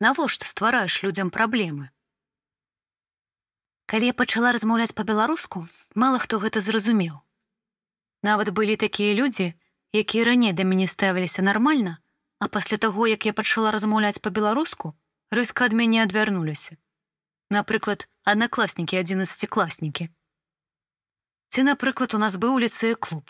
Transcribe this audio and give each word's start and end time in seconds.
Навошта 0.00 0.46
ствараеш 0.48 1.02
людзям 1.04 1.28
праблемы? 1.28 1.90
Калі 3.84 4.06
я 4.08 4.14
пачала 4.16 4.52
размаўляць 4.56 4.96
па-беларуску, 4.96 5.68
мала 5.92 6.16
хто 6.22 6.38
гэта 6.40 6.64
зразумеў. 6.64 7.20
Нават 8.24 8.48
былі 8.56 8.80
такія 8.80 9.12
людзі, 9.12 9.52
якія 9.92 10.24
раней 10.24 10.56
да 10.56 10.64
мяне 10.64 10.86
ставіліся 10.88 11.44
нармальна, 11.44 12.00
а 12.40 12.48
пасля 12.48 12.80
таго, 12.80 13.04
як 13.12 13.28
я 13.28 13.36
пачала 13.36 13.74
размаўляць 13.76 14.24
па-беларуску, 14.24 14.96
рыска 15.28 15.68
ад 15.68 15.76
мяне 15.76 16.00
адвярнуліся. 16.08 16.80
Напрыклад, 17.52 18.08
аднакласнікі 18.24 18.96
адзінаццацікласнікі. 19.04 20.08
Ці, 21.52 21.60
напрыклад, 21.68 22.16
у 22.16 22.24
нас 22.24 22.40
быў 22.40 22.56
ліцэй 22.56 22.96
клуб. 22.96 23.28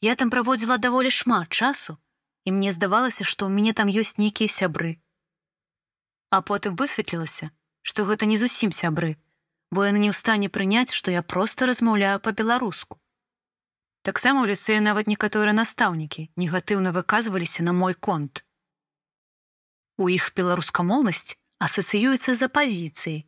Я 0.00 0.16
там 0.16 0.32
праводзіла 0.32 0.80
даволі 0.80 1.12
шмат 1.12 1.52
часу, 1.52 2.00
і 2.48 2.56
мне 2.56 2.72
здавалася, 2.72 3.28
што 3.28 3.44
ў 3.44 3.52
мяне 3.52 3.76
там 3.76 3.92
ёсць 3.92 4.16
нейкія 4.16 4.48
сябры. 4.48 4.96
А 6.32 6.40
потым 6.40 6.76
высветлілася, 6.80 7.50
што 7.84 8.08
гэта 8.08 8.24
не 8.24 8.40
зусім 8.40 8.72
сябры, 8.72 9.16
бо 9.68 9.84
яны 9.84 10.00
не 10.00 10.08
ў 10.08 10.16
стане 10.16 10.48
прыняць, 10.48 10.96
што 10.96 11.12
я 11.12 11.20
проста 11.20 11.68
размаўляю 11.68 12.20
па-беларуску. 12.24 12.96
Таксама 14.02 14.40
ў 14.42 14.56
ліцэі 14.56 14.80
нават 14.80 15.12
некаторыя 15.12 15.52
настаўнікі 15.52 16.24
негатыўна 16.40 16.90
выказваліся 16.96 17.62
на 17.68 17.76
мой 17.76 17.94
конт. 17.94 18.42
У 20.00 20.08
іх 20.08 20.32
беларускамоўнасць 20.32 21.36
асацыюецца 21.60 22.34
з 22.34 22.48
апазіцыяй, 22.48 23.20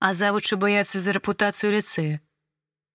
а 0.00 0.14
завучы 0.14 0.56
баяцца 0.56 1.02
за 1.02 1.18
рэпутацыю 1.18 1.74
ліцэя. 1.74 2.22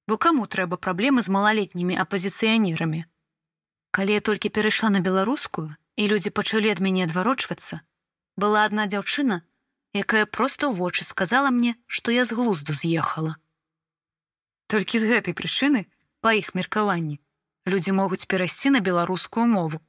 Бо 0.08 0.18
каму 0.18 0.48
трэба 0.48 0.80
праблемы 0.80 1.22
з 1.22 1.30
малалетнімі 1.30 2.00
апазіцыянерамі. 2.00 3.04
Калі 3.92 4.12
я 4.16 4.22
толькі 4.24 4.50
перайшла 4.50 4.90
на 4.90 5.04
беларускую 5.04 5.70
і 6.00 6.08
людзі 6.08 6.32
пачалі 6.32 6.72
ад 6.72 6.80
мяне 6.80 7.04
адварочвацца, 7.06 7.84
была 8.38 8.66
адна 8.66 8.88
дзяўчына, 8.90 9.46
якая 9.94 10.26
проста 10.26 10.72
ў 10.72 10.78
вочы 10.80 11.04
сказала 11.04 11.52
мне, 11.52 11.76
што 11.88 12.12
я 12.12 12.24
з 12.26 12.36
глузду 12.38 12.74
з'ехала. 12.74 13.36
Толькі 14.72 15.04
з 15.04 15.08
гэтай 15.12 15.36
прычыны, 15.36 15.88
па 16.24 16.32
іх 16.38 16.56
меркаванні, 16.56 17.20
людзі 17.68 17.92
могуць 17.92 18.26
перайсці 18.26 18.72
на 18.72 18.80
беларускую 18.80 19.46
мову. 19.46 19.84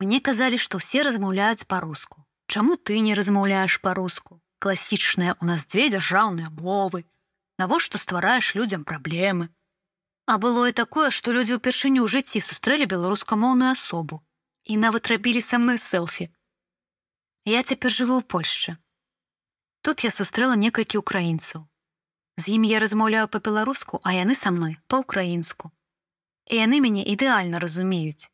Мне 0.00 0.20
казалі, 0.20 0.60
што 0.60 0.76
ўсе 0.76 1.02
размаўляюць 1.08 1.64
па-руску. 1.64 2.28
Чаму 2.46 2.76
ты 2.76 3.00
не 3.00 3.16
размаўляеш 3.16 3.80
па-руску? 3.80 4.42
Класічныя 4.60 5.32
ў 5.40 5.44
нас 5.48 5.64
дзве 5.64 5.88
дзяржаўныя 5.96 6.52
мовы. 6.52 7.08
Навошта 7.56 7.96
ствараеш 7.96 8.54
людзям 8.54 8.84
праблемы? 8.84 9.48
А 10.26 10.38
было 10.38 10.68
і 10.68 10.76
такое, 10.76 11.08
што 11.10 11.32
людзі 11.32 11.56
ўпершыню 11.56 12.04
ў 12.04 12.12
жыцці 12.12 12.44
сустрэлі 12.44 12.84
беларускамоўную 12.90 13.72
асобу 13.72 14.20
і 14.66 14.76
нават 14.76 15.08
рабілі 15.08 15.40
са 15.40 15.58
мной 15.62 15.78
селфі. 15.78 16.28
Я 17.46 17.62
цяпер 17.62 17.94
жыву 17.94 18.20
ў 18.20 18.26
Польшчы. 18.26 18.76
Тут 19.86 20.02
я 20.02 20.10
сустрэла 20.10 20.56
некалькі 20.58 20.98
украінцаў. 20.98 21.60
З 22.42 22.58
імі 22.58 22.66
я 22.68 22.78
размаўляю 22.82 23.28
па-беларуску, 23.30 24.00
а 24.02 24.18
яны 24.18 24.34
са 24.34 24.50
мной 24.50 24.72
па-украінску. 24.90 25.70
І 26.50 26.58
яны 26.58 26.80
мяне 26.82 27.04
ідэальна 27.06 27.60
разумеюць. 27.62 28.26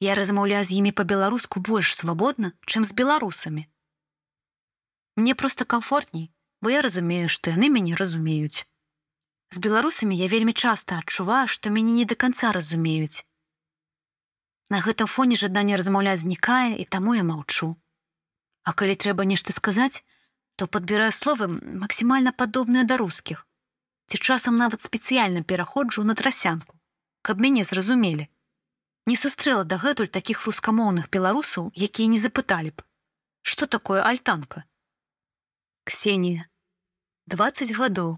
Я 0.00 0.14
размаўляю 0.16 0.64
з 0.64 0.80
імі 0.80 0.92
па-беларуску 0.96 1.60
больш 1.60 1.92
свабодна, 1.92 2.52
чым 2.64 2.88
з 2.88 2.96
беларусамі. 2.96 3.68
Мне 5.20 5.34
проста 5.34 5.68
камфортней, 5.68 6.32
бо 6.64 6.72
я 6.72 6.80
разумею, 6.80 7.28
што 7.28 7.52
яны 7.52 7.68
мяне 7.68 7.92
разумеюць. 7.92 8.64
З 9.52 9.60
беларусамі 9.60 10.16
я 10.16 10.30
вельмі 10.32 10.56
часта 10.56 11.04
адчуваю, 11.04 11.52
што 11.52 11.68
мяне 11.68 11.92
не 12.00 12.08
да 12.08 12.16
канца 12.16 12.56
разумеюць. 12.56 13.28
На 14.72 14.80
гэтым 14.80 15.04
фоне 15.04 15.36
жаданне 15.36 15.76
размаўляць 15.76 16.24
знікае 16.24 16.80
і 16.80 16.88
таму 16.88 17.12
я 17.20 17.28
маўчу. 17.28 17.76
А 18.68 18.72
калі 18.76 18.94
трэба 19.00 19.24
нешта 19.24 19.54
сказаць, 19.56 20.04
то 20.60 20.66
падбіраю 20.68 21.12
словы 21.16 21.46
максімальна 21.82 22.32
падобныя 22.36 22.84
да 22.84 22.98
рускіх. 23.00 23.46
Ці 24.12 24.18
часам 24.20 24.60
нават 24.60 24.84
спецыяльна 24.84 25.40
пераходжу 25.40 26.04
на 26.04 26.16
трасянку, 26.18 26.76
каб 27.24 27.40
мяне 27.40 27.64
зразумелі. 27.64 28.28
Не 29.08 29.16
сустрэла 29.16 29.64
дагэтуль 29.64 30.12
такіх 30.18 30.44
рускамоўных 30.44 31.08
беларусаў, 31.08 31.72
якія 31.88 32.12
не 32.12 32.20
запыталі 32.20 32.76
б, 32.76 32.84
што 33.40 33.64
такое 33.64 34.04
альтанка. 34.04 34.66
Ксенія 35.88 36.44
20 37.32 37.72
гадоў. 37.80 38.14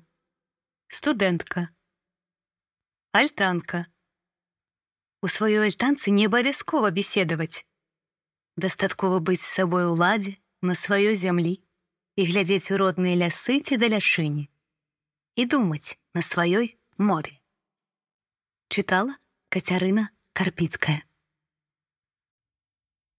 Студэнтка. 0.90 1.68
Альтанка. 3.14 3.86
У 5.22 5.30
сваёй 5.30 5.70
альтанцы 5.70 6.10
не 6.10 6.26
абавязкова 6.26 6.90
беседаваць 6.90 7.62
дастаткова 8.62 9.18
быць 9.24 9.40
з 9.40 9.50
сабой 9.56 9.88
уладзе 9.88 10.36
на 10.62 10.76
сваёй 10.76 11.16
зямлі 11.16 11.56
і 12.20 12.22
глядзець 12.30 12.70
у 12.76 12.80
родныя 12.84 13.18
лясы 13.24 13.60
ці 13.64 13.80
далячыні 13.80 14.48
і 15.40 15.46
думаць 15.50 15.96
на 16.14 16.24
сваёй 16.30 16.76
мове 17.10 17.36
чытала 18.70 19.16
кацярына 19.50 20.10
Карпіцкая. 20.32 21.09